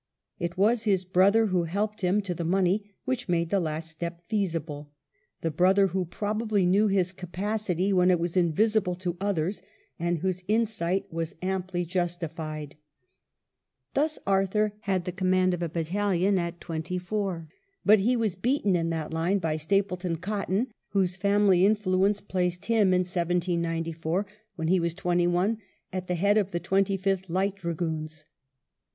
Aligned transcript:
It 0.39 0.57
was 0.57 0.85
his 0.85 1.05
brother 1.05 1.45
who 1.45 1.65
helped 1.65 2.01
him 2.01 2.23
to 2.23 2.33
the 2.33 2.43
money 2.43 2.91
which 3.05 3.29
made 3.29 3.51
the 3.51 3.59
last 3.59 3.91
step 3.91 4.23
feasible; 4.27 4.89
the 5.41 5.51
brother 5.51 5.85
who 5.89 6.05
probably 6.05 6.65
knew 6.65 6.87
his 6.87 7.11
capacity 7.11 7.93
when 7.93 8.09
it 8.09 8.19
was 8.19 8.35
invisible 8.35 8.95
to 8.95 9.15
others, 9.21 9.61
and 9.99 10.17
whose 10.17 10.43
insight 10.47 11.05
was 11.13 11.35
amply 11.43 11.85
justified. 11.85 12.71
AIDE 12.71 12.71
DE 12.71 12.75
CAMP 12.77 12.77
IN 13.03 13.91
DUBLIN 13.93 14.03
Thus 14.03 14.19
Arthur 14.25 14.73
had 14.79 15.05
the 15.05 15.11
command 15.11 15.53
of 15.53 15.61
a 15.61 15.69
battalion 15.69 16.39
at 16.39 16.59
twenty 16.59 16.97
four; 16.97 17.47
but 17.85 17.99
he 17.99 18.15
was 18.15 18.33
beaten 18.33 18.75
in 18.75 18.89
that 18.89 19.13
line 19.13 19.37
by 19.37 19.55
Stapleton 19.55 20.15
Cotton, 20.15 20.71
whose 20.93 21.15
family 21.15 21.63
influence 21.63 22.21
placed 22.21 22.65
him, 22.65 22.87
in 22.91 23.01
1794, 23.01 24.25
when 24.55 24.67
he 24.67 24.79
was 24.79 24.95
twenty 24.95 25.27
one, 25.27 25.59
at 25.93 26.07
the 26.07 26.15
head 26.15 26.39
of 26.39 26.49
the 26.49 26.59
Twenty 26.59 26.97
fifth 26.97 27.29
Light 27.29 27.53
Dragoons. 27.57 28.25